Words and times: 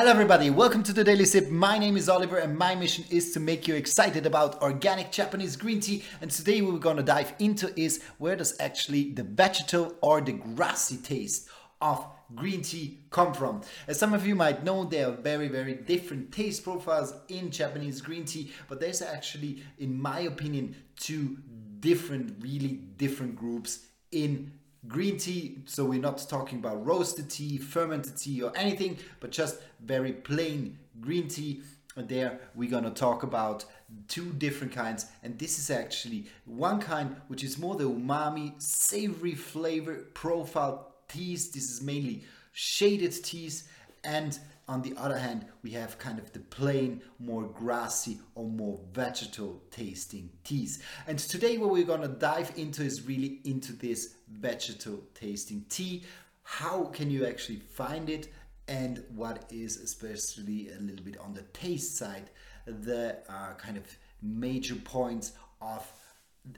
Hello 0.00 0.12
everybody, 0.12 0.48
welcome 0.48 0.82
to 0.84 0.94
the 0.94 1.04
Daily 1.04 1.26
Sip. 1.26 1.50
My 1.50 1.76
name 1.76 1.94
is 1.94 2.08
Oliver 2.08 2.38
and 2.38 2.56
my 2.56 2.74
mission 2.74 3.04
is 3.10 3.32
to 3.32 3.38
make 3.38 3.68
you 3.68 3.74
excited 3.74 4.24
about 4.24 4.62
organic 4.62 5.12
Japanese 5.12 5.56
green 5.56 5.78
tea. 5.78 6.02
And 6.22 6.30
today 6.30 6.62
we're 6.62 6.78
gonna 6.78 7.02
dive 7.02 7.34
into 7.38 7.78
is 7.78 8.02
where 8.16 8.34
does 8.34 8.58
actually 8.60 9.12
the 9.12 9.24
vegetal 9.24 9.94
or 10.00 10.22
the 10.22 10.32
grassy 10.32 10.96
taste 10.96 11.50
of 11.82 12.02
green 12.34 12.62
tea 12.62 13.00
come 13.10 13.34
from. 13.34 13.60
As 13.88 13.98
some 13.98 14.14
of 14.14 14.26
you 14.26 14.34
might 14.34 14.64
know, 14.64 14.84
there 14.84 15.06
are 15.10 15.12
very, 15.12 15.48
very 15.48 15.74
different 15.74 16.32
taste 16.32 16.64
profiles 16.64 17.12
in 17.28 17.50
Japanese 17.50 18.00
green 18.00 18.24
tea, 18.24 18.52
but 18.70 18.80
there's 18.80 19.02
actually, 19.02 19.62
in 19.78 20.00
my 20.00 20.20
opinion, 20.20 20.76
two 20.96 21.36
different, 21.80 22.42
really 22.42 22.80
different 22.96 23.36
groups 23.36 23.80
in 24.12 24.50
green 24.86 25.18
tea. 25.18 25.58
So 25.66 25.84
we're 25.84 26.00
not 26.00 26.18
talking 26.28 26.58
about 26.58 26.84
roasted 26.84 27.30
tea, 27.30 27.58
fermented 27.58 28.16
tea, 28.16 28.42
or 28.42 28.52
anything, 28.56 28.98
but 29.20 29.30
just 29.30 29.60
very 29.84 30.12
plain 30.12 30.78
green 31.00 31.28
tea. 31.28 31.62
And 31.96 32.08
there 32.08 32.40
we're 32.54 32.70
gonna 32.70 32.90
talk 32.90 33.22
about 33.22 33.64
two 34.08 34.32
different 34.32 34.72
kinds. 34.72 35.06
And 35.22 35.38
this 35.38 35.58
is 35.58 35.70
actually 35.70 36.26
one 36.44 36.80
kind 36.80 37.16
which 37.28 37.44
is 37.44 37.58
more 37.58 37.74
the 37.74 37.84
umami, 37.84 38.60
savory 38.60 39.34
flavor 39.34 40.06
profile 40.14 40.94
teas. 41.08 41.50
This 41.50 41.70
is 41.70 41.82
mainly 41.82 42.24
shaded 42.52 43.12
teas. 43.24 43.64
And 44.04 44.38
on 44.70 44.82
the 44.82 44.94
other 44.96 45.18
hand, 45.18 45.46
we 45.64 45.72
have 45.72 45.98
kind 45.98 46.20
of 46.20 46.32
the 46.32 46.38
plain, 46.38 47.02
more 47.18 47.42
grassy 47.42 48.20
or 48.36 48.44
more 48.44 48.78
vegetal 48.92 49.60
tasting 49.72 50.30
teas. 50.44 50.80
And 51.08 51.18
today 51.18 51.58
what 51.58 51.70
we're 51.70 51.82
gonna 51.82 52.06
dive 52.06 52.52
into 52.56 52.84
is 52.84 53.02
really 53.02 53.40
into 53.44 53.72
this 53.72 54.14
vegetal 54.30 55.02
tasting 55.12 55.64
tea. 55.68 56.04
How 56.44 56.84
can 56.84 57.10
you 57.10 57.26
actually 57.26 57.58
find 57.58 58.08
it? 58.08 58.32
And 58.68 59.02
what 59.12 59.44
is 59.50 59.76
especially 59.78 60.70
a 60.70 60.80
little 60.80 61.04
bit 61.04 61.18
on 61.18 61.34
the 61.34 61.42
taste 61.52 61.96
side, 61.96 62.30
the 62.64 63.18
uh, 63.28 63.54
kind 63.54 63.76
of 63.76 63.84
major 64.22 64.76
points 64.76 65.32
of 65.60 65.84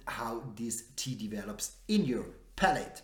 how 0.06 0.42
this 0.55 0.84
tea 0.97 1.14
develops 1.14 1.77
in 1.89 2.05
your 2.05 2.27
palate. 2.56 3.01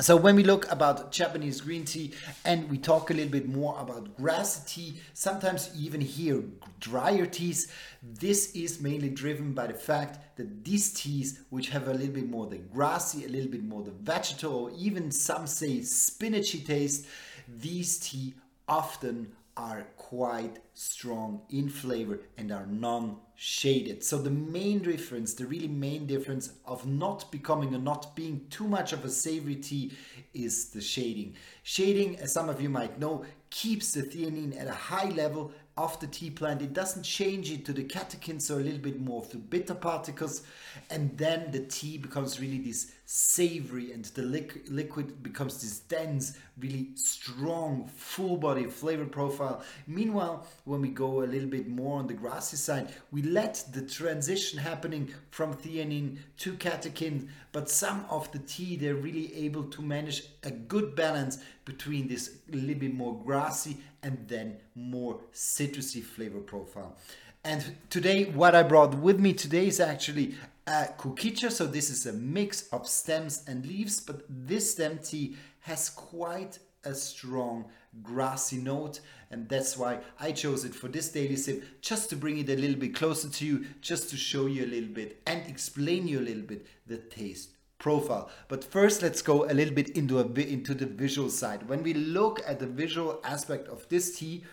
So 0.00 0.16
when 0.16 0.36
we 0.36 0.44
look 0.44 0.70
about 0.70 1.10
Japanese 1.10 1.60
green 1.60 1.84
tea 1.84 2.12
and 2.44 2.70
we 2.70 2.78
talk 2.78 3.10
a 3.10 3.14
little 3.14 3.32
bit 3.32 3.48
more 3.48 3.76
about 3.80 4.16
grass 4.16 4.64
tea, 4.64 5.00
sometimes 5.12 5.70
even 5.76 6.00
hear 6.00 6.44
drier 6.78 7.26
teas, 7.26 7.72
this 8.00 8.52
is 8.52 8.80
mainly 8.80 9.08
driven 9.08 9.54
by 9.54 9.66
the 9.66 9.74
fact 9.74 10.36
that 10.36 10.64
these 10.64 10.92
teas, 10.92 11.40
which 11.50 11.70
have 11.70 11.88
a 11.88 11.92
little 11.92 12.14
bit 12.14 12.30
more 12.30 12.46
the 12.46 12.58
grassy, 12.58 13.24
a 13.24 13.28
little 13.28 13.50
bit 13.50 13.64
more 13.64 13.82
the 13.82 13.90
vegetal, 13.90 14.54
or 14.54 14.70
even 14.78 15.10
some 15.10 15.48
say 15.48 15.78
spinachy 15.78 16.64
taste, 16.64 17.04
these 17.48 17.98
tea 17.98 18.34
often 18.68 19.32
are 19.58 19.88
quite 19.96 20.60
strong 20.74 21.42
in 21.50 21.68
flavor 21.68 22.20
and 22.38 22.52
are 22.52 22.66
non-shaded. 22.66 24.04
So 24.04 24.16
the 24.16 24.30
main 24.30 24.78
difference, 24.78 25.34
the 25.34 25.46
really 25.46 25.66
main 25.66 26.06
difference 26.06 26.52
of 26.64 26.86
not 26.86 27.30
becoming 27.32 27.74
or 27.74 27.78
not 27.78 28.14
being 28.14 28.46
too 28.50 28.68
much 28.68 28.92
of 28.92 29.04
a 29.04 29.10
savory 29.10 29.56
tea 29.56 29.92
is 30.32 30.70
the 30.70 30.80
shading. 30.80 31.34
Shading, 31.64 32.20
as 32.20 32.32
some 32.32 32.48
of 32.48 32.62
you 32.62 32.70
might 32.70 33.00
know, 33.00 33.24
keeps 33.50 33.92
the 33.92 34.02
theanine 34.02 34.58
at 34.58 34.68
a 34.68 34.72
high 34.72 35.10
level 35.10 35.50
of 35.76 35.98
the 35.98 36.06
tea 36.06 36.30
plant. 36.30 36.62
It 36.62 36.72
doesn't 36.72 37.02
change 37.02 37.50
it 37.50 37.64
to 37.66 37.72
the 37.72 37.84
catechins, 37.84 38.42
so 38.42 38.56
a 38.56 38.60
little 38.60 38.78
bit 38.78 39.00
more 39.00 39.22
of 39.22 39.30
the 39.30 39.38
bitter 39.38 39.74
particles. 39.74 40.42
And 40.90 41.18
then 41.18 41.50
the 41.50 41.60
tea 41.60 41.98
becomes 41.98 42.40
really 42.40 42.58
this 42.58 42.92
savory 43.10 43.90
and 43.90 44.04
the 44.04 44.20
liquid 44.20 45.22
becomes 45.22 45.62
this 45.62 45.78
dense, 45.78 46.36
really 46.60 46.90
strong, 46.94 47.88
full 47.96 48.36
body 48.36 48.66
flavor 48.66 49.06
profile. 49.06 49.62
Meanwhile, 49.86 50.46
when 50.64 50.82
we 50.82 50.90
go 50.90 51.22
a 51.22 51.24
little 51.24 51.48
bit 51.48 51.68
more 51.68 52.00
on 52.00 52.06
the 52.06 52.12
grassy 52.12 52.58
side, 52.58 52.92
we 53.10 53.22
let 53.22 53.64
the 53.72 53.80
transition 53.80 54.58
happening 54.58 55.14
from 55.30 55.54
theanine 55.54 56.18
to 56.40 56.52
catechin, 56.52 57.28
but 57.52 57.70
some 57.70 58.04
of 58.10 58.30
the 58.32 58.40
tea, 58.40 58.76
they're 58.76 58.94
really 58.94 59.34
able 59.34 59.64
to 59.64 59.80
manage 59.80 60.24
a 60.42 60.50
good 60.50 60.94
balance 60.94 61.38
between 61.64 62.08
this 62.08 62.36
little 62.50 62.74
bit 62.74 62.92
more 62.92 63.18
grassy 63.24 63.78
and 64.02 64.18
then 64.28 64.58
more 64.74 65.18
citrusy 65.32 66.04
flavor 66.04 66.40
profile. 66.40 66.94
And 67.44 67.76
today, 67.88 68.24
what 68.24 68.54
I 68.54 68.62
brought 68.62 68.94
with 68.94 69.18
me 69.18 69.32
today 69.32 69.68
is 69.68 69.80
actually 69.80 70.34
a 70.66 70.88
kukicha. 70.98 71.50
So 71.50 71.66
this 71.66 71.90
is 71.90 72.06
a 72.06 72.12
mix 72.12 72.68
of 72.68 72.88
stems 72.88 73.44
and 73.46 73.64
leaves, 73.64 74.00
but 74.00 74.22
this 74.28 74.72
stem 74.72 74.98
tea 74.98 75.36
has 75.60 75.90
quite 75.90 76.58
a 76.84 76.94
strong 76.94 77.66
grassy 78.02 78.58
note 78.58 79.00
and 79.30 79.48
that's 79.48 79.76
why 79.76 79.98
I 80.20 80.32
chose 80.32 80.64
it 80.64 80.74
for 80.74 80.88
this 80.88 81.10
daily 81.10 81.36
sip 81.36 81.62
just 81.80 82.08
to 82.10 82.16
bring 82.16 82.38
it 82.38 82.48
a 82.48 82.56
little 82.56 82.76
bit 82.76 82.94
closer 82.94 83.28
to 83.28 83.46
you 83.46 83.66
just 83.80 84.10
to 84.10 84.16
show 84.16 84.46
you 84.46 84.64
a 84.64 84.66
little 84.66 84.88
bit 84.88 85.20
and 85.26 85.46
explain 85.46 86.06
you 86.06 86.20
a 86.20 86.22
little 86.22 86.42
bit 86.42 86.66
the 86.86 86.96
taste 86.96 87.50
profile. 87.78 88.30
But 88.48 88.64
first, 88.64 89.02
let's 89.02 89.22
go 89.22 89.44
a 89.44 89.54
little 89.54 89.74
bit 89.74 89.90
into 89.90 90.18
a 90.18 90.24
bit 90.24 90.48
into 90.48 90.74
the 90.74 90.86
visual 90.86 91.30
side. 91.30 91.68
When 91.68 91.82
we 91.82 91.94
look 91.94 92.40
at 92.46 92.58
the 92.58 92.66
visual 92.66 93.20
aspect 93.24 93.68
of 93.68 93.88
this 93.88 94.18
tea, 94.18 94.44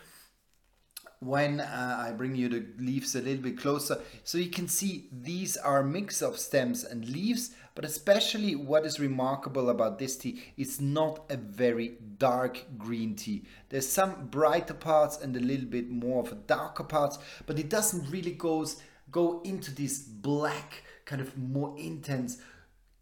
when 1.26 1.60
uh, 1.60 2.06
I 2.08 2.12
bring 2.12 2.36
you 2.36 2.50
the 2.50 2.66
leaves 2.78 3.16
a 3.16 3.22
little 3.22 3.44
bit 3.44 3.58
closer, 3.58 4.02
so 4.24 4.38
you 4.38 4.50
can 4.50 4.68
see 4.68 5.10
these 5.12 5.58
are 5.58 5.80
a 5.80 5.84
mix 5.84 6.22
of 6.22 6.38
stems 6.38 6.84
and 6.84 7.10
leaves, 7.10 7.52
but 7.74 7.84
especially 7.84 8.56
what 8.56 8.86
is 8.86 9.00
remarkable 9.00 9.70
about 9.70 10.00
this 10.00 10.16
tea, 10.18 10.42
it's 10.58 10.80
not 10.80 11.24
a 11.30 11.38
very 11.38 11.98
dark 12.18 12.64
green 12.78 13.16
tea. 13.16 13.46
There's 13.70 13.88
some 13.88 14.28
brighter 14.28 14.74
parts 14.74 15.18
and 15.22 15.36
a 15.36 15.40
little 15.40 15.66
bit 15.66 15.90
more 15.90 16.22
of 16.22 16.32
a 16.32 16.36
darker 16.36 16.84
parts, 16.84 17.18
but 17.46 17.60
it 17.60 17.70
doesn't 17.70 18.10
really 18.10 18.34
goes 18.34 18.82
go 19.12 19.42
into 19.44 19.74
this 19.74 20.00
black 20.00 20.84
kind 21.06 21.22
of 21.22 21.38
more 21.38 21.74
intense 21.78 22.38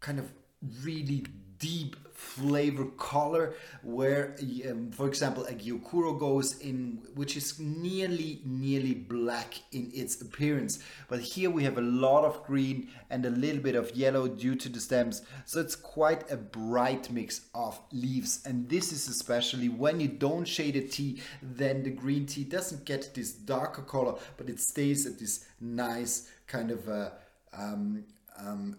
kind 0.00 0.18
of 0.18 0.32
really 0.82 1.24
deep 1.64 1.96
flavor 2.14 2.86
color 2.96 3.54
where 3.82 4.36
um, 4.68 4.90
for 4.90 5.06
example 5.08 5.44
a 5.46 5.52
gyokuro 5.52 6.18
goes 6.18 6.58
in 6.58 7.02
which 7.14 7.36
is 7.36 7.58
nearly 7.58 8.40
nearly 8.44 8.94
black 8.94 9.54
in 9.72 9.90
its 9.94 10.20
appearance. 10.20 10.78
But 11.08 11.20
here 11.20 11.50
we 11.50 11.64
have 11.64 11.78
a 11.78 11.88
lot 12.06 12.24
of 12.24 12.42
green 12.44 12.88
and 13.10 13.24
a 13.26 13.30
little 13.30 13.62
bit 13.62 13.74
of 13.74 13.94
yellow 13.94 14.26
due 14.28 14.54
to 14.56 14.68
the 14.68 14.80
stems. 14.80 15.22
So 15.44 15.60
it's 15.60 15.76
quite 15.76 16.30
a 16.30 16.36
bright 16.36 17.10
mix 17.10 17.42
of 17.54 17.80
leaves. 17.92 18.42
And 18.46 18.68
this 18.68 18.92
is 18.92 19.08
especially 19.08 19.68
when 19.68 20.00
you 20.00 20.08
don't 20.08 20.46
shade 20.46 20.76
a 20.76 20.86
tea 20.86 21.20
then 21.42 21.82
the 21.82 21.90
green 21.90 22.26
tea 22.26 22.44
doesn't 22.44 22.84
get 22.84 23.14
this 23.14 23.32
darker 23.32 23.82
color 23.82 24.14
but 24.36 24.48
it 24.48 24.60
stays 24.60 25.06
at 25.06 25.18
this 25.18 25.46
nice 25.60 26.28
kind 26.46 26.70
of 26.70 26.88
a 26.88 27.12
um, 27.56 28.04
um, 28.38 28.76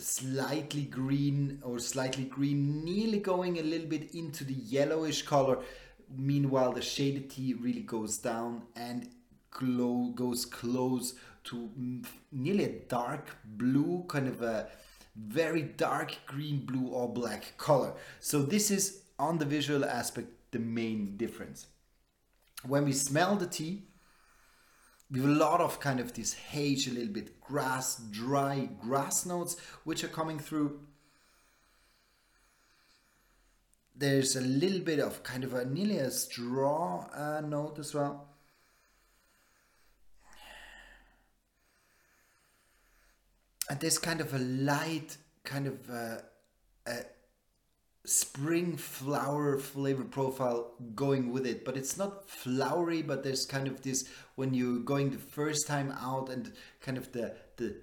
slightly 0.00 0.82
green 0.82 1.60
or 1.62 1.78
slightly 1.78 2.24
green, 2.24 2.84
nearly 2.84 3.18
going 3.18 3.58
a 3.58 3.62
little 3.62 3.86
bit 3.86 4.14
into 4.14 4.44
the 4.44 4.54
yellowish 4.54 5.22
color. 5.22 5.58
Meanwhile, 6.16 6.72
the 6.72 6.82
shaded 6.82 7.30
tea 7.30 7.54
really 7.54 7.82
goes 7.82 8.18
down 8.18 8.62
and 8.74 9.08
glow, 9.50 10.12
goes 10.14 10.44
close 10.44 11.14
to 11.44 11.70
nearly 12.32 12.64
a 12.64 12.78
dark 12.88 13.36
blue, 13.44 14.04
kind 14.08 14.28
of 14.28 14.42
a 14.42 14.68
very 15.16 15.62
dark 15.62 16.16
green, 16.26 16.64
blue 16.64 16.88
or 16.88 17.12
black 17.12 17.54
color. 17.56 17.92
So 18.20 18.42
this 18.42 18.70
is 18.70 19.02
on 19.18 19.38
the 19.38 19.44
visual 19.44 19.84
aspect 19.84 20.28
the 20.50 20.58
main 20.58 21.16
difference. 21.16 21.66
When 22.66 22.84
we 22.84 22.92
smell 22.92 23.36
the 23.36 23.46
tea, 23.46 23.84
we 25.10 25.18
have 25.20 25.28
a 25.28 25.32
lot 25.32 25.60
of 25.60 25.80
kind 25.80 25.98
of 25.98 26.12
this 26.12 26.34
haze, 26.34 26.86
a 26.86 26.92
little 26.92 27.12
bit 27.12 27.40
grass, 27.40 27.96
dry 28.10 28.68
grass 28.80 29.26
notes, 29.26 29.56
which 29.84 30.04
are 30.04 30.08
coming 30.08 30.38
through. 30.38 30.80
There's 33.96 34.36
a 34.36 34.40
little 34.40 34.80
bit 34.80 35.00
of 35.00 35.22
kind 35.24 35.42
of 35.42 35.52
a 35.52 35.64
nearly 35.64 35.98
a 35.98 36.10
straw 36.10 37.06
uh, 37.12 37.40
note 37.40 37.78
as 37.80 37.92
well. 37.92 38.28
And 43.68 43.78
there's 43.80 43.98
kind 43.98 44.20
of 44.20 44.32
a 44.32 44.38
light, 44.38 45.16
kind 45.44 45.66
of 45.66 45.90
uh, 45.90 46.18
a, 46.86 46.92
a 46.92 47.04
spring 48.04 48.76
flower 48.76 49.58
flavor 49.58 50.04
profile 50.04 50.72
going 50.94 51.30
with 51.30 51.46
it 51.46 51.64
but 51.64 51.76
it's 51.76 51.98
not 51.98 52.28
flowery 52.28 53.02
but 53.02 53.22
there's 53.22 53.44
kind 53.44 53.66
of 53.68 53.82
this 53.82 54.08
when 54.36 54.54
you're 54.54 54.78
going 54.78 55.10
the 55.10 55.18
first 55.18 55.66
time 55.66 55.92
out 56.00 56.30
and 56.30 56.52
kind 56.80 56.96
of 56.96 57.12
the 57.12 57.34
the 57.56 57.76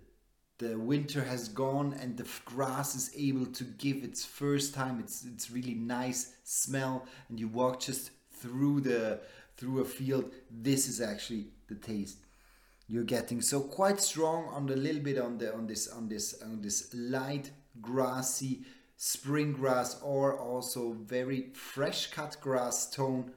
the 0.57 0.75
winter 0.75 1.23
has 1.23 1.47
gone 1.49 1.95
and 2.01 2.17
the 2.17 2.27
grass 2.45 2.95
is 2.95 3.11
able 3.15 3.45
to 3.45 3.63
give 3.63 4.03
its 4.03 4.25
first 4.25 4.73
time 4.73 4.99
it's 4.99 5.23
it's 5.23 5.51
really 5.51 5.75
nice 5.75 6.33
smell 6.43 7.05
and 7.29 7.39
you 7.39 7.47
walk 7.47 7.79
just 7.79 8.09
through 8.31 8.81
the 8.81 9.19
through 9.55 9.81
a 9.81 9.85
field 9.85 10.33
this 10.49 10.87
is 10.87 10.99
actually 10.99 11.45
the 11.67 11.75
taste 11.75 12.17
you're 12.87 13.03
getting. 13.03 13.41
So 13.41 13.59
quite 13.61 13.99
strong 13.99 14.45
on 14.45 14.65
the 14.65 14.75
little 14.75 15.01
bit 15.01 15.17
on 15.17 15.37
the 15.37 15.53
on 15.53 15.67
this 15.67 15.87
on 15.87 16.07
this 16.07 16.41
on 16.41 16.61
this 16.61 16.93
light 16.93 17.51
grassy 17.81 18.61
spring 18.97 19.53
grass 19.53 20.01
or 20.01 20.37
also 20.37 20.93
very 20.93 21.49
fresh 21.53 22.07
cut 22.11 22.35
grass 22.41 22.89
tone. 22.89 23.31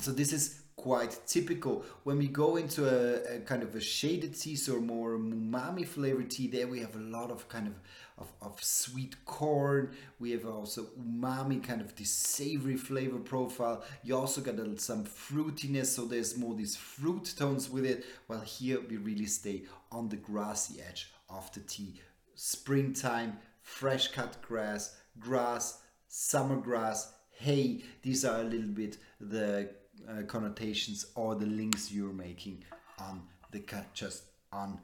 So 0.00 0.10
this 0.10 0.32
is 0.32 0.62
quite 0.74 1.16
typical. 1.28 1.84
When 2.02 2.18
we 2.18 2.26
go 2.26 2.56
into 2.56 2.88
a, 2.88 3.36
a, 3.36 3.38
kind 3.40 3.62
of 3.62 3.76
a 3.76 3.80
shaded 3.80 4.38
tea, 4.38 4.56
so 4.56 4.80
more 4.80 5.16
umami 5.16 5.86
flavored 5.86 6.30
tea, 6.30 6.48
there 6.48 6.66
we 6.66 6.80
have 6.80 6.96
a 6.96 7.00
lot 7.00 7.30
of 7.30 7.48
kind 7.48 7.68
of, 7.68 7.74
of, 8.18 8.32
of 8.40 8.62
sweet 8.64 9.24
corn. 9.24 9.92
We 10.18 10.32
have 10.32 10.44
also 10.44 10.88
umami, 11.00 11.62
kind 11.62 11.80
of 11.80 11.94
this 11.94 12.10
savory 12.10 12.76
flavor 12.76 13.20
profile. 13.20 13.84
You 14.02 14.16
also 14.16 14.40
got 14.40 14.58
a, 14.58 14.76
some 14.78 15.04
fruitiness, 15.04 15.86
so 15.86 16.04
there's 16.04 16.36
more 16.36 16.56
these 16.56 16.74
fruit 16.74 17.32
tones 17.38 17.70
with 17.70 17.84
it. 17.84 18.04
While 18.26 18.40
here 18.40 18.80
we 18.80 18.96
really 18.96 19.26
stay 19.26 19.62
on 19.92 20.08
the 20.08 20.16
grassy 20.16 20.82
edge 20.82 21.12
of 21.30 21.52
the 21.52 21.60
tea. 21.60 22.00
Springtime, 22.34 23.38
fresh 23.62 24.08
cut 24.08 24.40
grass, 24.42 24.96
grass, 25.18 25.80
summer 26.08 26.56
grass, 26.56 27.12
hay. 27.30 27.82
These 28.02 28.24
are 28.24 28.40
a 28.40 28.44
little 28.44 28.68
bit 28.70 28.98
the 29.20 29.70
uh, 30.08 30.22
connotations 30.26 31.06
or 31.14 31.34
the 31.34 31.46
links 31.46 31.92
you're 31.92 32.12
making 32.12 32.64
on 32.98 33.22
the 33.50 33.60
cut 33.60 33.92
just 33.94 34.24
on 34.52 34.80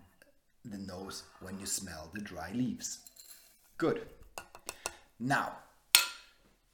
the 0.64 0.78
nose 0.78 1.24
when 1.40 1.58
you 1.58 1.66
smell 1.66 2.10
the 2.14 2.20
dry 2.20 2.52
leaves. 2.52 3.00
Good. 3.76 4.02
Now 5.18 5.52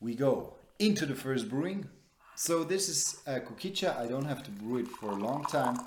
we 0.01 0.15
go 0.15 0.55
into 0.79 1.06
the 1.06 1.15
first 1.15 1.49
brewing. 1.49 1.89
So 2.37 2.65
this 2.65 2.89
is 2.89 3.21
a 3.27 3.41
kukicha. 3.41 3.97
I 3.97 4.06
don't 4.06 4.25
have 4.25 4.43
to 4.45 4.51
brew 4.51 4.79
it 4.79 4.89
for 4.89 5.11
a 5.11 5.15
long 5.15 5.45
time. 5.45 5.79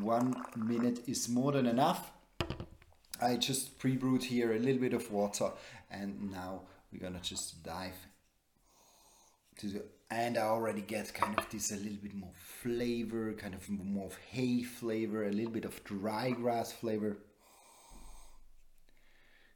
One 0.00 0.34
minute 0.56 1.00
is 1.06 1.28
more 1.28 1.52
than 1.52 1.66
enough. 1.66 2.12
I 3.20 3.36
just 3.36 3.78
pre-brewed 3.78 4.24
here 4.24 4.52
a 4.52 4.58
little 4.58 4.80
bit 4.80 4.94
of 4.94 5.10
water 5.10 5.50
and 5.90 6.30
now 6.30 6.62
we're 6.92 7.00
gonna 7.00 7.20
just 7.20 7.62
dive 7.62 7.96
to 9.58 9.66
the 9.66 9.84
and 10.10 10.38
I 10.38 10.42
already 10.42 10.80
get 10.80 11.12
kind 11.12 11.38
of 11.38 11.50
this 11.50 11.70
a 11.70 11.76
little 11.76 11.98
bit 12.02 12.14
more 12.14 12.32
flavor, 12.34 13.34
kind 13.34 13.54
of 13.54 13.68
more 13.68 14.06
of 14.06 14.16
hay 14.30 14.62
flavor, 14.62 15.26
a 15.26 15.32
little 15.32 15.52
bit 15.52 15.66
of 15.66 15.84
dry 15.84 16.30
grass 16.30 16.72
flavor. 16.72 17.18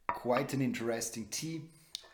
Quite 0.07 0.53
an 0.53 0.61
interesting 0.61 1.25
tea, 1.31 1.61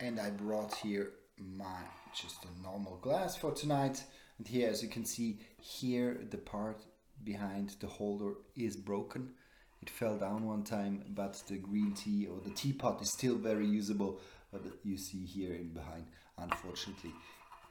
and 0.00 0.18
I 0.18 0.30
brought 0.30 0.74
here 0.74 1.10
my 1.36 1.82
just 2.14 2.44
a 2.44 2.62
normal 2.62 2.96
glass 3.02 3.36
for 3.36 3.52
tonight. 3.52 4.02
And 4.38 4.48
here, 4.48 4.70
as 4.70 4.82
you 4.82 4.88
can 4.88 5.04
see, 5.04 5.40
here 5.58 6.18
the 6.30 6.38
part 6.38 6.82
behind 7.22 7.76
the 7.80 7.86
holder 7.88 8.36
is 8.56 8.74
broken. 8.74 9.34
It 9.82 9.90
fell 9.90 10.16
down 10.16 10.46
one 10.46 10.62
time, 10.62 11.04
but 11.14 11.42
the 11.48 11.56
green 11.56 11.92
tea 11.94 12.26
or 12.26 12.40
the 12.40 12.50
teapot 12.50 13.00
is 13.00 13.12
still 13.12 13.36
very 13.36 13.66
usable. 13.66 14.20
But 14.52 14.62
you 14.84 14.98
see 14.98 15.24
here 15.24 15.54
in 15.54 15.68
behind, 15.68 16.06
unfortunately, 16.36 17.12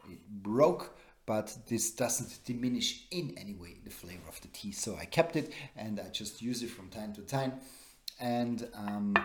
it 0.10 0.20
broke 0.42 0.96
but 1.30 1.56
this 1.68 1.92
doesn't 1.92 2.44
diminish 2.44 3.04
in 3.12 3.36
any 3.38 3.54
way 3.54 3.76
the 3.84 3.92
flavor 3.92 4.28
of 4.28 4.42
the 4.42 4.48
tea. 4.48 4.72
So 4.72 4.98
I 5.00 5.06
kept 5.06 5.36
it 5.36 5.54
and 5.78 6.00
I 6.00 6.10
just 6.10 6.42
use 6.42 6.64
it 6.64 6.72
from 6.72 6.90
time 6.90 7.14
to 7.14 7.22
time 7.22 7.54
and 8.20 8.68
um, 8.74 9.16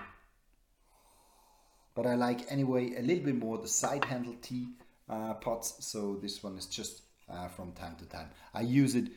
but 1.94 2.06
I 2.06 2.14
like 2.14 2.52
anyway 2.52 2.94
a 2.98 3.00
little 3.00 3.24
bit 3.24 3.36
more 3.36 3.56
the 3.56 3.68
side 3.68 4.04
handle 4.04 4.34
tea 4.42 4.68
uh, 5.08 5.32
pots. 5.32 5.76
So 5.80 6.18
this 6.20 6.42
one 6.42 6.58
is 6.58 6.66
just 6.66 7.04
uh, 7.26 7.48
from 7.48 7.72
time 7.72 7.96
to 7.96 8.04
time. 8.04 8.28
I 8.52 8.60
use 8.60 8.94
it 8.96 9.08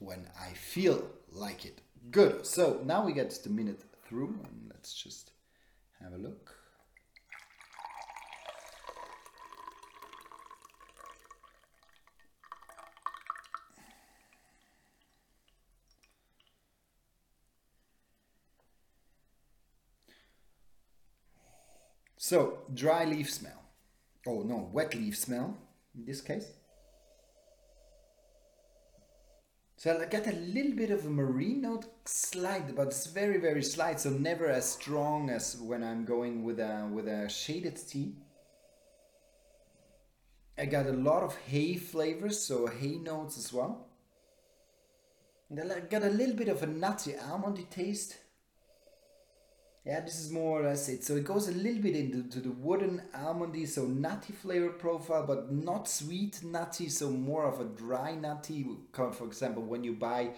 when 0.00 0.26
I 0.36 0.52
feel 0.54 1.08
like 1.30 1.64
it 1.64 1.80
good 2.10 2.44
so 2.46 2.80
now 2.84 3.04
we 3.04 3.12
get 3.12 3.30
the 3.42 3.50
minute 3.50 3.82
through 4.04 4.34
and 4.44 4.70
let's 4.70 4.94
just 4.94 5.30
have 6.00 6.12
a 6.12 6.18
look 6.18 6.56
So, 22.24 22.60
dry 22.72 23.04
leaf 23.04 23.30
smell. 23.30 23.64
Oh 24.28 24.42
no, 24.42 24.70
wet 24.72 24.94
leaf 24.94 25.18
smell 25.18 25.56
in 25.92 26.04
this 26.04 26.20
case. 26.20 26.46
So 29.82 30.00
I 30.00 30.04
got 30.04 30.28
a 30.28 30.36
little 30.36 30.76
bit 30.76 30.90
of 30.90 31.04
a 31.04 31.10
marine 31.10 31.62
note, 31.62 31.86
slight, 32.04 32.76
but 32.76 32.86
it's 32.86 33.08
very, 33.08 33.38
very 33.38 33.64
slight, 33.64 33.98
so 33.98 34.10
never 34.10 34.46
as 34.46 34.64
strong 34.64 35.28
as 35.28 35.56
when 35.56 35.82
I'm 35.82 36.04
going 36.04 36.44
with 36.44 36.60
a, 36.60 36.88
with 36.92 37.08
a 37.08 37.28
shaded 37.28 37.80
tea. 37.88 38.14
I 40.56 40.66
got 40.66 40.86
a 40.86 40.92
lot 40.92 41.24
of 41.24 41.34
hay 41.34 41.74
flavors, 41.74 42.38
so 42.38 42.68
hay 42.68 42.96
notes 42.98 43.36
as 43.36 43.52
well. 43.52 43.88
And 45.50 45.72
I 45.72 45.80
got 45.80 46.04
a 46.04 46.10
little 46.10 46.36
bit 46.36 46.46
of 46.46 46.62
a 46.62 46.66
nutty 46.68 47.14
almondy 47.14 47.68
taste. 47.68 48.18
Yeah, 49.84 49.98
this 49.98 50.20
is 50.20 50.30
more 50.30 50.60
or 50.60 50.64
less 50.64 50.88
it. 50.88 51.02
So 51.02 51.16
it 51.16 51.24
goes 51.24 51.48
a 51.48 51.52
little 51.52 51.82
bit 51.82 51.96
into 51.96 52.38
the 52.40 52.52
wooden 52.52 53.02
almondy, 53.16 53.66
so 53.66 53.84
nutty 53.84 54.32
flavor 54.32 54.68
profile, 54.68 55.26
but 55.26 55.52
not 55.52 55.88
sweet 55.88 56.40
nutty, 56.44 56.88
so 56.88 57.10
more 57.10 57.46
of 57.46 57.60
a 57.60 57.64
dry 57.64 58.14
nutty. 58.14 58.64
For 58.92 59.26
example, 59.26 59.64
when 59.64 59.82
you 59.82 59.94
buy 59.94 60.34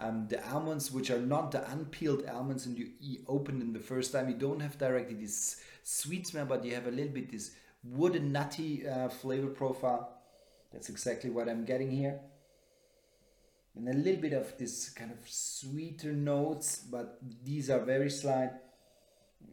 um, 0.00 0.26
the 0.28 0.44
almonds, 0.48 0.90
which 0.90 1.12
are 1.12 1.20
not 1.20 1.52
the 1.52 1.64
unpeeled 1.70 2.26
almonds, 2.26 2.66
and 2.66 2.76
you 2.76 3.20
open 3.28 3.60
them 3.60 3.72
the 3.72 3.78
first 3.78 4.10
time, 4.10 4.28
you 4.28 4.34
don't 4.34 4.60
have 4.60 4.78
directly 4.78 5.14
this 5.14 5.60
sweet 5.84 6.26
smell, 6.26 6.46
but 6.46 6.64
you 6.64 6.74
have 6.74 6.88
a 6.88 6.90
little 6.90 7.12
bit 7.12 7.30
this 7.30 7.52
wooden 7.84 8.32
nutty 8.32 8.88
uh, 8.88 9.08
flavor 9.08 9.46
profile. 9.46 10.12
That's 10.72 10.88
exactly 10.88 11.30
what 11.30 11.48
I'm 11.48 11.64
getting 11.64 11.92
here. 11.92 12.18
And 13.76 13.88
a 13.88 13.92
little 13.92 14.20
bit 14.20 14.32
of 14.32 14.58
this 14.58 14.88
kind 14.88 15.12
of 15.12 15.18
sweeter 15.24 16.12
notes, 16.12 16.78
but 16.78 17.20
these 17.44 17.70
are 17.70 17.78
very 17.78 18.10
slight 18.10 18.50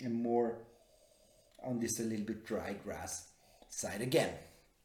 more 0.10 0.58
on 1.64 1.80
this 1.80 2.00
a 2.00 2.04
little 2.04 2.26
bit 2.26 2.46
dry 2.46 2.76
grass 2.84 3.30
side 3.70 4.02
again. 4.02 4.30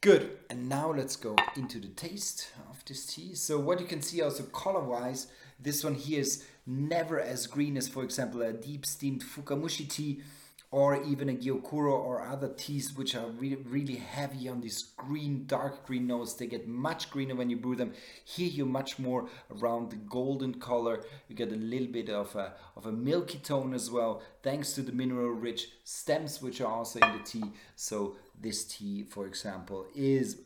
Good, 0.00 0.38
and 0.48 0.66
now 0.68 0.92
let's 0.92 1.16
go 1.16 1.36
into 1.56 1.78
the 1.78 1.88
taste 1.88 2.48
of 2.70 2.82
this 2.86 3.04
tea. 3.04 3.34
So 3.34 3.58
what 3.58 3.80
you 3.80 3.86
can 3.86 4.00
see 4.00 4.22
also 4.22 4.44
color-wise, 4.44 5.26
this 5.58 5.84
one 5.84 5.94
here 5.94 6.20
is 6.20 6.46
never 6.66 7.20
as 7.20 7.46
green 7.46 7.76
as, 7.76 7.86
for 7.86 8.02
example, 8.02 8.40
a 8.40 8.52
deep 8.54 8.86
steamed 8.86 9.22
Fukamushi 9.22 9.86
tea 9.88 10.22
or 10.72 11.02
even 11.02 11.28
a 11.28 11.32
Gyokuro 11.32 11.92
or 11.92 12.22
other 12.22 12.48
teas 12.48 12.96
which 12.96 13.16
are 13.16 13.26
re 13.26 13.56
really 13.56 13.96
heavy 13.96 14.48
on 14.48 14.60
this 14.60 14.82
green, 14.96 15.44
dark 15.46 15.84
green 15.84 16.06
notes. 16.06 16.34
They 16.34 16.46
get 16.46 16.68
much 16.68 17.10
greener 17.10 17.34
when 17.34 17.50
you 17.50 17.56
brew 17.56 17.74
them. 17.74 17.92
Here 18.24 18.48
you're 18.48 18.66
much 18.66 18.98
more 18.98 19.28
around 19.50 19.90
the 19.90 19.96
golden 19.96 20.54
color. 20.54 21.02
You 21.28 21.34
get 21.34 21.50
a 21.50 21.56
little 21.56 21.88
bit 21.88 22.08
of 22.08 22.36
a, 22.36 22.54
of 22.76 22.86
a 22.86 22.92
milky 22.92 23.38
tone 23.38 23.74
as 23.74 23.90
well, 23.90 24.22
thanks 24.42 24.72
to 24.74 24.82
the 24.82 24.92
mineral 24.92 25.30
rich 25.30 25.68
stems 25.82 26.40
which 26.40 26.60
are 26.60 26.72
also 26.72 27.00
in 27.00 27.18
the 27.18 27.24
tea. 27.24 27.52
So 27.74 28.16
this 28.40 28.64
tea, 28.64 29.02
for 29.02 29.26
example, 29.26 29.86
is 29.94 30.40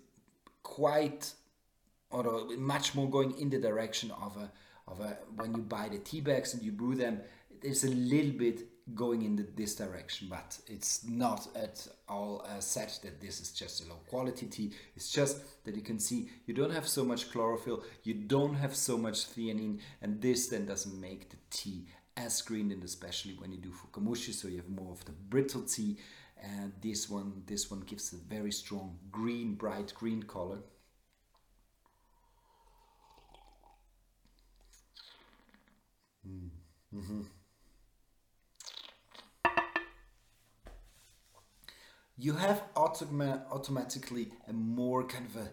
quite 0.63 1.35
or 2.11 2.47
much 2.57 2.95
more 2.95 3.11
going 3.11 3.39
in 3.39 3.51
the 3.51 3.59
direction 3.59 4.11
of 4.13 4.37
a 4.37 4.51
of 4.87 5.01
a 5.01 5.19
when 5.37 5.55
you 5.55 5.63
buy 5.63 5.89
the 5.89 5.99
tea 5.99 6.21
bags 6.21 6.55
and 6.55 6.63
you 6.63 6.73
brew 6.73 6.95
them, 6.95 7.21
there's 7.63 7.85
a 7.85 7.91
little 7.91 8.33
bit 8.33 8.63
going 8.93 9.23
in 9.23 9.37
the, 9.37 9.47
this 9.57 9.75
direction, 9.75 10.29
but 10.29 10.59
it's 10.67 11.05
not 11.09 11.49
at 11.57 11.87
all 12.07 12.45
uh, 12.47 12.61
said 12.61 12.93
that 13.03 13.21
this 13.21 13.41
is 13.41 13.51
just 13.51 13.85
a 13.85 13.89
low 13.89 14.01
quality 14.09 14.47
tea. 14.47 14.73
It's 14.95 15.11
just 15.11 15.65
that 15.65 15.75
you 15.75 15.81
can 15.81 15.99
see 15.99 16.29
you 16.47 16.53
don't 16.53 16.73
have 16.73 16.87
so 16.87 17.05
much 17.05 17.31
chlorophyll, 17.31 17.83
you 18.03 18.15
don't 18.15 18.55
have 18.55 18.75
so 18.75 18.99
much 18.99 19.27
theanine, 19.35 19.81
and 20.03 20.21
this 20.21 20.49
then 20.49 20.67
doesn't 20.67 21.01
make 21.01 21.31
the 21.31 21.39
tea 21.51 21.87
as 22.17 22.43
green, 22.43 22.71
and 22.71 22.85
especially 22.85 23.33
when 23.35 23.53
you 23.53 23.59
do 23.59 23.71
fukamushi, 23.71 24.33
so 24.35 24.49
you 24.49 24.57
have 24.59 24.69
more 24.69 24.93
of 24.93 25.05
the 25.07 25.13
brittle 25.13 25.63
tea. 25.63 25.97
And 26.43 26.73
this 26.83 27.09
one, 27.09 27.43
this 27.47 27.71
one 27.71 27.81
gives 27.81 28.13
a 28.13 28.17
very 28.17 28.53
strong 28.53 28.99
green, 29.11 29.55
bright 29.55 29.95
green 29.95 30.23
color. 30.23 30.59
Mm. 36.29 36.51
Mm 36.93 37.03
-hmm. 37.03 37.44
You 42.17 42.35
have 42.35 42.63
automa 42.75 43.43
automatically 43.51 44.29
a 44.49 44.53
more 44.53 45.05
kind 45.05 45.27
of 45.27 45.37
a 45.37 45.51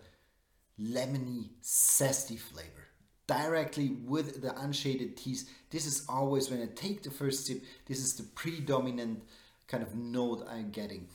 lemony, 0.79 1.49
zesty 1.63 2.39
flavor 2.39 2.87
directly 3.27 3.89
with 4.05 4.41
the 4.41 4.53
unshaded 4.59 5.15
teas. 5.17 5.49
This 5.69 5.85
is 5.85 6.05
always 6.07 6.49
when 6.49 6.61
I 6.61 6.67
take 6.75 7.01
the 7.01 7.09
first 7.11 7.45
sip, 7.45 7.63
this 7.85 7.99
is 7.99 8.15
the 8.15 8.23
predominant 8.23 9.23
kind 9.67 9.83
of 9.83 9.95
note 9.95 10.45
I'm 10.49 10.69
getting. 10.71 11.07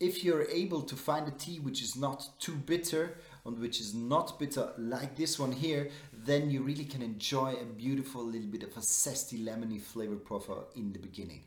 If 0.00 0.24
you're 0.24 0.48
able 0.48 0.80
to 0.82 0.96
find 0.96 1.28
a 1.28 1.32
tea 1.32 1.60
which 1.60 1.82
is 1.82 1.94
not 1.94 2.40
too 2.40 2.54
bitter 2.54 3.18
and 3.44 3.58
which 3.58 3.80
is 3.80 3.94
not 3.94 4.38
bitter 4.38 4.72
like 4.78 5.16
this 5.16 5.38
one 5.38 5.52
here, 5.52 5.90
then 6.12 6.50
you 6.50 6.62
really 6.62 6.86
can 6.86 7.02
enjoy 7.02 7.52
a 7.52 7.64
beautiful 7.64 8.24
little 8.24 8.48
bit 8.48 8.62
of 8.62 8.70
a 8.76 8.80
zesty 8.80 9.44
lemony 9.44 9.80
flavor 9.80 10.16
profile 10.16 10.70
in 10.74 10.92
the 10.92 10.98
beginning. 10.98 11.44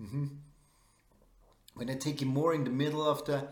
Mm-hmm. 0.00 0.26
When 1.74 1.90
I 1.90 1.94
take 1.94 2.22
it 2.22 2.26
more 2.26 2.54
in 2.54 2.64
the 2.64 2.70
middle 2.70 3.06
of 3.06 3.24
the 3.26 3.48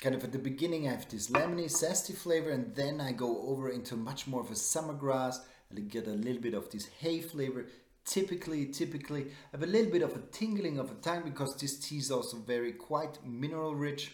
kind 0.00 0.14
of 0.14 0.22
at 0.24 0.32
the 0.32 0.38
beginning, 0.38 0.86
I 0.86 0.92
have 0.92 1.08
this 1.08 1.28
lemony, 1.30 1.64
zesty 1.64 2.16
flavor, 2.16 2.50
and 2.50 2.74
then 2.74 3.00
I 3.00 3.12
go 3.12 3.42
over 3.48 3.68
into 3.68 3.96
much 3.96 4.26
more 4.26 4.40
of 4.40 4.50
a 4.50 4.56
summer 4.56 4.94
grass 4.94 5.40
and 5.70 5.78
I 5.78 5.82
get 5.82 6.06
a 6.06 6.10
little 6.10 6.40
bit 6.40 6.54
of 6.54 6.70
this 6.70 6.86
hay 7.00 7.20
flavor. 7.20 7.66
Typically, 8.04 8.66
typically, 8.66 9.24
I 9.24 9.28
have 9.52 9.62
a 9.62 9.66
little 9.66 9.90
bit 9.90 10.02
of 10.02 10.16
a 10.16 10.20
tingling 10.32 10.78
of 10.78 10.90
a 10.90 10.94
tongue 10.94 11.22
because 11.24 11.56
this 11.56 11.78
tea 11.78 11.98
is 11.98 12.10
also 12.10 12.38
very 12.38 12.72
quite 12.72 13.18
mineral 13.26 13.74
rich. 13.74 14.12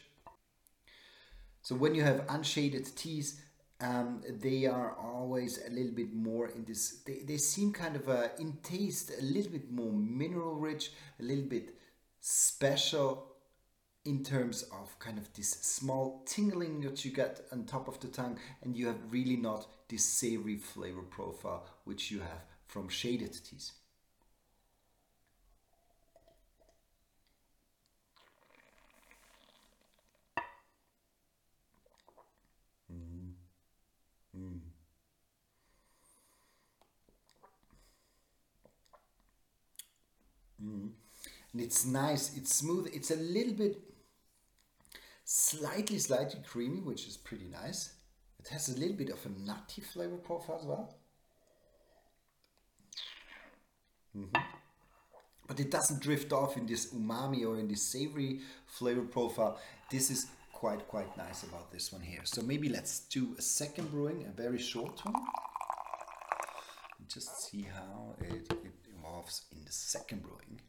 So 1.63 1.75
when 1.75 1.95
you 1.95 2.03
have 2.03 2.25
unshaded 2.29 2.97
teas, 2.97 3.41
um, 3.81 4.23
they 4.41 4.67
are 4.67 4.97
always 4.97 5.59
a 5.67 5.71
little 5.71 5.93
bit 5.93 6.13
more 6.15 6.49
in 6.49 6.65
this. 6.65 7.03
They, 7.07 7.21
they 7.27 7.37
seem 7.37 7.73
kind 7.73 7.97
of 7.97 8.09
a, 8.09 8.31
in 8.39 8.59
taste 8.63 9.11
a 9.21 9.23
little 9.23 9.53
bit 9.53 9.71
more 9.71 9.93
mineral 9.93 10.55
rich, 10.55 10.93
a 11.21 11.23
little 11.23 11.45
bit 11.45 11.75
special 12.21 13.27
in 14.05 14.23
terms 14.25 14.65
of 14.65 14.99
kind 14.99 15.19
of 15.19 15.33
this 15.35 15.51
small 15.51 16.23
tingling 16.27 16.81
that 16.83 17.05
you 17.05 17.11
get 17.11 17.41
on 17.53 17.65
top 17.65 17.89
of 17.89 18.01
the 18.01 18.09
tongue, 18.09 18.39
and 18.63 18.77
you 18.77 18.87
have 18.87 18.99
really 19.11 19.37
not 19.37 19.67
this 19.89 20.05
savory 20.05 20.57
flavor 20.57 21.03
profile 21.03 21.67
which 21.85 22.11
you 22.11 22.21
have 22.21 22.45
from 22.67 22.89
shaded 22.89 23.33
teas. 23.45 23.73
Mm. 40.63 40.93
And 41.55 41.63
it's 41.63 41.87
nice, 41.87 42.37
it's 42.37 42.53
smooth, 42.53 42.91
it's 42.93 43.13
a 43.13 43.17
little 43.17 43.55
bit 43.55 43.81
slightly, 45.25 45.99
slightly 46.01 46.41
creamy, 46.45 46.81
which 46.81 47.07
is 47.07 47.17
pretty 47.17 47.47
nice. 47.47 47.93
It 48.41 48.49
has 48.49 48.69
a 48.69 48.79
little 48.79 48.97
bit 48.97 49.11
of 49.11 49.25
a 49.25 49.29
nutty 49.29 49.81
flavor 49.81 50.17
profile 50.17 50.59
as 50.61 50.67
well. 50.67 50.99
Mm 54.17 54.29
-hmm. 54.33 54.43
But 55.47 55.61
it 55.61 55.71
doesn't 55.71 56.03
drift 56.03 56.33
off 56.33 56.57
in 56.57 56.67
this 56.67 56.93
umami 56.93 57.47
or 57.47 57.59
in 57.59 57.69
this 57.69 57.91
savory 57.91 58.41
flavor 58.67 59.07
profile. 59.07 59.57
This 59.91 60.11
is 60.11 60.27
quite, 60.53 60.83
quite 60.89 61.17
nice 61.17 61.47
about 61.47 61.71
this 61.71 61.93
one 61.93 62.05
here. 62.05 62.23
So 62.25 62.43
maybe 62.43 62.69
let's 62.69 63.09
do 63.09 63.35
a 63.39 63.43
second 63.43 63.91
brewing, 63.91 64.27
a 64.27 64.33
very 64.43 64.59
short 64.59 65.05
one. 65.05 65.15
Just 67.07 67.31
see 67.43 67.63
how 67.63 68.17
it, 68.21 68.53
it 68.53 68.89
evolves 68.97 69.47
in 69.53 69.65
the 69.65 69.73
second 69.73 70.23
brewing. 70.23 70.61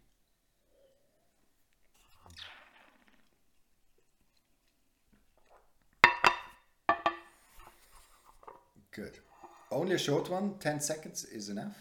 Good. 8.95 9.19
Only 9.71 9.95
a 9.95 9.97
short 9.97 10.29
one, 10.29 10.55
10 10.59 10.79
seconds 10.79 11.25
is 11.25 11.49
enough. 11.49 11.75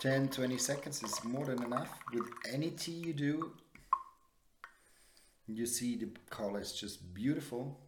10, 0.00 0.30
20 0.30 0.58
seconds 0.58 1.00
is 1.04 1.24
more 1.24 1.46
than 1.46 1.62
enough. 1.62 1.96
With 2.12 2.26
any 2.52 2.70
tea 2.70 2.90
you 2.90 3.12
do, 3.12 3.52
you 5.46 5.64
see 5.64 5.94
the 5.94 6.08
color 6.28 6.60
is 6.60 6.72
just 6.72 7.14
beautiful. 7.14 7.78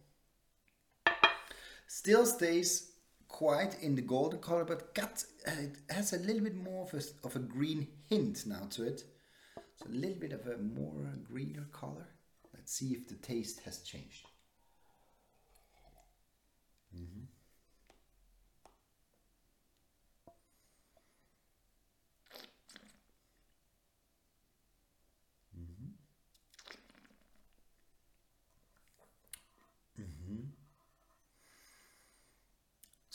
Still 1.87 2.25
stays 2.25 2.91
quite 3.27 3.75
in 3.81 3.95
the 3.95 4.01
golden 4.01 4.39
color, 4.39 4.63
but 4.63 4.95
got, 4.95 5.25
uh, 5.45 5.51
it 5.59 5.75
has 5.89 6.13
a 6.13 6.19
little 6.19 6.41
bit 6.41 6.55
more 6.55 6.83
of 6.83 6.93
a, 6.93 7.27
of 7.27 7.35
a 7.35 7.39
green 7.39 7.85
hint 8.09 8.45
now 8.45 8.65
to 8.71 8.83
it. 8.83 9.03
It's 9.57 9.85
a 9.85 9.91
little 9.91 10.19
bit 10.19 10.31
of 10.31 10.47
a 10.47 10.57
more 10.57 11.13
greener 11.29 11.67
color. 11.73 12.07
Let's 12.53 12.71
see 12.71 12.93
if 12.93 13.09
the 13.09 13.15
taste 13.15 13.59
has 13.65 13.79
changed. 13.79 14.28
Mm 16.91 17.05
-hmm. 17.05 17.27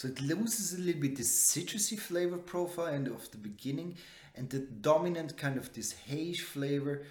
So 0.05 0.11
it 0.11 0.21
loses 0.21 0.75
a 0.75 0.83
little 0.83 1.01
bit 1.01 1.17
the 1.17 1.23
citrusy 1.23 1.99
flavor 1.99 2.37
profile 2.37 2.93
and 2.93 3.09
of 3.09 3.31
the 3.31 3.39
beginning 3.39 3.97
and 4.35 4.51
the 4.51 4.59
dominant 4.59 5.39
kind 5.39 5.57
of 5.57 5.73
this 5.73 5.93
haze 5.93 6.41
flavor 6.41 7.07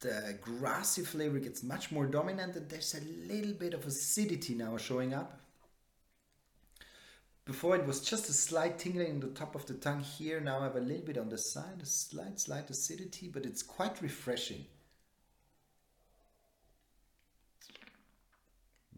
the 0.00 0.38
grassy 0.40 1.02
flavor 1.02 1.38
gets 1.40 1.62
much 1.62 1.92
more 1.92 2.06
dominant 2.06 2.56
and 2.56 2.70
there's 2.70 2.94
a 2.94 3.02
little 3.30 3.52
bit 3.52 3.74
of 3.74 3.84
acidity 3.86 4.54
now 4.54 4.78
showing 4.78 5.12
up 5.12 5.40
before 7.48 7.74
it 7.74 7.86
was 7.86 8.02
just 8.02 8.28
a 8.28 8.32
slight 8.34 8.78
tingling 8.78 9.08
in 9.08 9.20
the 9.20 9.28
top 9.28 9.54
of 9.54 9.64
the 9.64 9.72
tongue. 9.72 10.00
Here 10.00 10.38
now 10.38 10.60
I 10.60 10.64
have 10.64 10.76
a 10.76 10.80
little 10.80 11.06
bit 11.06 11.16
on 11.16 11.30
the 11.30 11.38
side, 11.38 11.80
a 11.82 11.86
slight, 11.86 12.38
slight 12.38 12.68
acidity, 12.68 13.26
but 13.26 13.46
it's 13.46 13.62
quite 13.62 14.02
refreshing. 14.02 14.66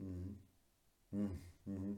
Mm. 0.02 0.32
Mm. 1.14 1.28
Mm. 1.70 1.94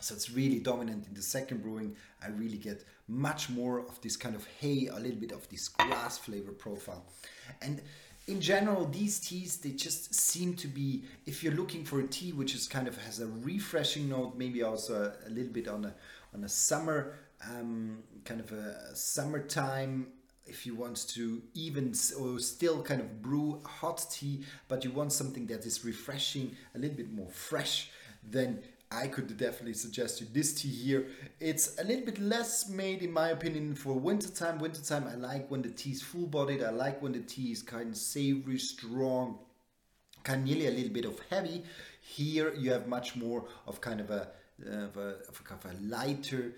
So 0.00 0.14
it's 0.14 0.30
really 0.30 0.60
dominant 0.60 1.08
in 1.08 1.14
the 1.14 1.22
second 1.22 1.62
brewing. 1.62 1.96
I 2.22 2.28
really 2.28 2.58
get 2.58 2.84
much 3.08 3.50
more 3.50 3.80
of 3.80 4.00
this 4.02 4.16
kind 4.16 4.36
of 4.36 4.46
hay, 4.60 4.86
a 4.86 5.00
little 5.00 5.18
bit 5.18 5.32
of 5.32 5.48
this 5.48 5.66
grass 5.66 6.16
flavor 6.16 6.52
profile. 6.52 7.04
And 7.60 7.82
in 8.26 8.40
general, 8.40 8.86
these 8.86 9.20
teas, 9.20 9.58
they 9.58 9.70
just 9.70 10.14
seem 10.14 10.54
to 10.54 10.66
be, 10.66 11.04
if 11.26 11.44
you're 11.44 11.54
looking 11.54 11.84
for 11.84 12.00
a 12.00 12.06
tea 12.06 12.32
which 12.32 12.54
is 12.54 12.66
kind 12.66 12.88
of 12.88 12.98
has 12.98 13.20
a 13.20 13.26
refreshing 13.26 14.08
note, 14.08 14.34
maybe 14.36 14.62
also 14.62 15.12
a, 15.24 15.28
a 15.28 15.30
little 15.30 15.52
bit 15.52 15.68
on 15.68 15.84
a, 15.84 15.94
on 16.34 16.42
a 16.42 16.48
summer, 16.48 17.14
um, 17.48 17.98
kind 18.24 18.40
of 18.40 18.50
a 18.50 18.94
summertime, 18.94 20.08
if 20.44 20.66
you 20.66 20.74
want 20.74 21.08
to 21.08 21.42
even 21.54 21.92
or 22.20 22.38
still 22.38 22.82
kind 22.82 23.00
of 23.00 23.22
brew 23.22 23.60
hot 23.64 24.04
tea, 24.10 24.44
but 24.68 24.84
you 24.84 24.90
want 24.90 25.12
something 25.12 25.46
that 25.46 25.64
is 25.64 25.84
refreshing, 25.84 26.56
a 26.74 26.78
little 26.78 26.96
bit 26.96 27.12
more 27.12 27.30
fresh, 27.30 27.90
then 28.28 28.62
I 28.90 29.08
could 29.08 29.36
definitely 29.36 29.74
suggest 29.74 30.20
you 30.20 30.28
this 30.32 30.54
tea 30.54 30.68
here. 30.68 31.06
It's 31.40 31.78
a 31.80 31.84
little 31.84 32.04
bit 32.04 32.20
less 32.20 32.68
made 32.68 33.02
in 33.02 33.12
my 33.12 33.30
opinion 33.30 33.74
for 33.74 33.94
wintertime. 33.94 34.58
Wintertime 34.58 35.08
I 35.08 35.16
like 35.16 35.50
when 35.50 35.62
the 35.62 35.70
tea 35.70 35.90
is 35.90 36.02
full 36.02 36.26
bodied. 36.26 36.62
I 36.62 36.70
like 36.70 37.02
when 37.02 37.12
the 37.12 37.20
tea 37.20 37.50
is 37.50 37.62
kind 37.62 37.90
of 37.90 37.96
savory, 37.96 38.58
strong, 38.58 39.38
kind 40.22 40.42
of 40.42 40.46
nearly 40.46 40.68
a 40.68 40.70
little 40.70 40.92
bit 40.92 41.04
of 41.04 41.18
heavy. 41.30 41.64
Here 42.00 42.54
you 42.54 42.70
have 42.70 42.86
much 42.86 43.16
more 43.16 43.46
of 43.66 43.80
kind 43.80 44.00
of 44.00 44.10
a, 44.10 44.28
of 44.64 44.96
a, 44.96 45.16
of 45.28 45.40
a, 45.40 45.42
kind 45.42 45.60
of 45.64 45.70
a 45.72 45.84
lighter, 45.84 46.52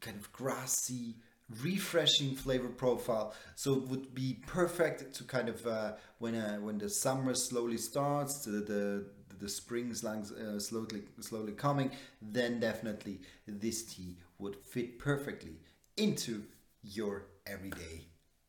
kind 0.00 0.16
of 0.16 0.32
grassy, 0.32 1.14
refreshing 1.62 2.34
flavor 2.34 2.68
profile 2.68 3.32
so 3.54 3.74
it 3.74 3.88
would 3.88 4.14
be 4.14 4.38
perfect 4.46 5.14
to 5.14 5.24
kind 5.24 5.48
of 5.48 5.66
uh, 5.66 5.92
when 6.18 6.34
uh, 6.34 6.56
when 6.56 6.76
the 6.76 6.90
summer 6.90 7.32
slowly 7.32 7.78
starts 7.78 8.44
the, 8.44 8.50
the 8.50 9.06
the 9.38 9.48
spring 9.48 9.90
is 9.90 10.04
uh, 10.04 10.58
slowly 10.58 11.02
slowly 11.20 11.52
coming, 11.52 11.90
then 12.20 12.60
definitely 12.60 13.20
this 13.46 13.82
tea 13.84 14.16
would 14.38 14.56
fit 14.56 14.98
perfectly 14.98 15.56
into 15.96 16.42
your 16.82 17.26
everyday 17.46 18.06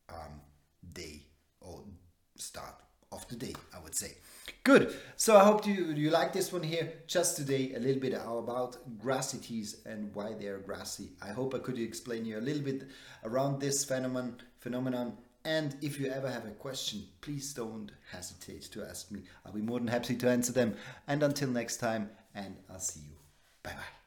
um, 0.08 0.40
day 0.92 1.22
or 1.60 1.82
start 2.36 2.74
of 3.12 3.26
the 3.28 3.36
day, 3.36 3.54
I 3.74 3.80
would 3.80 3.94
say. 3.94 4.12
Good. 4.62 4.94
So 5.16 5.36
I 5.36 5.44
hope 5.44 5.66
you 5.66 5.92
you 5.92 6.10
like 6.10 6.32
this 6.32 6.52
one 6.52 6.62
here. 6.62 6.92
Just 7.06 7.36
today, 7.36 7.72
a 7.74 7.78
little 7.78 8.00
bit 8.00 8.14
about 8.14 8.76
grassy 8.98 9.38
teas 9.38 9.82
and 9.86 10.14
why 10.14 10.34
they 10.34 10.46
are 10.46 10.58
grassy. 10.58 11.10
I 11.22 11.28
hope 11.28 11.54
I 11.54 11.58
could 11.58 11.78
explain 11.78 12.24
you 12.24 12.38
a 12.38 12.40
little 12.40 12.62
bit 12.62 12.88
around 13.24 13.60
this 13.60 13.84
phenomenon 13.84 14.36
phenomenon 14.58 15.16
and 15.44 15.76
if 15.80 15.98
you 15.98 16.08
ever 16.08 16.30
have 16.30 16.44
a 16.44 16.50
question, 16.50 17.04
please 17.20 17.52
don't 17.54 17.90
hesitate 18.10 18.62
to 18.72 18.84
ask 18.84 19.10
me. 19.10 19.22
I'll 19.44 19.52
be 19.52 19.62
more 19.62 19.78
than 19.78 19.88
happy 19.88 20.16
to 20.16 20.30
answer 20.30 20.52
them. 20.52 20.76
And 21.06 21.22
until 21.22 21.48
next 21.48 21.78
time, 21.78 22.10
and 22.34 22.56
I'll 22.70 22.80
see 22.80 23.00
you. 23.00 23.16
Bye 23.62 23.72
bye. 23.72 23.99